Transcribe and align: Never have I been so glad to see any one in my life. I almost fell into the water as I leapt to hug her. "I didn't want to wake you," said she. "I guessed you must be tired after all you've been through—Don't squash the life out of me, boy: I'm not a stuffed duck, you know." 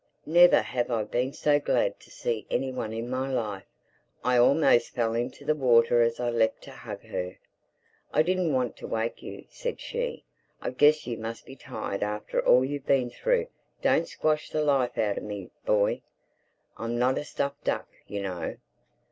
Never 0.25 0.63
have 0.63 0.89
I 0.89 1.03
been 1.03 1.31
so 1.31 1.59
glad 1.59 1.99
to 1.99 2.09
see 2.09 2.47
any 2.49 2.71
one 2.71 2.91
in 2.91 3.07
my 3.07 3.31
life. 3.31 3.67
I 4.23 4.35
almost 4.35 4.95
fell 4.95 5.13
into 5.13 5.45
the 5.45 5.53
water 5.53 6.01
as 6.01 6.19
I 6.19 6.31
leapt 6.31 6.63
to 6.63 6.71
hug 6.71 7.03
her. 7.03 7.37
"I 8.11 8.23
didn't 8.23 8.51
want 8.51 8.75
to 8.77 8.87
wake 8.87 9.21
you," 9.21 9.45
said 9.51 9.79
she. 9.79 10.23
"I 10.59 10.71
guessed 10.71 11.05
you 11.05 11.17
must 11.19 11.45
be 11.45 11.55
tired 11.55 12.01
after 12.01 12.43
all 12.43 12.65
you've 12.65 12.87
been 12.87 13.11
through—Don't 13.11 14.07
squash 14.07 14.49
the 14.49 14.63
life 14.63 14.97
out 14.97 15.19
of 15.19 15.23
me, 15.23 15.51
boy: 15.67 16.01
I'm 16.77 16.97
not 16.97 17.19
a 17.19 17.23
stuffed 17.23 17.63
duck, 17.63 17.87
you 18.07 18.23
know." 18.23 18.57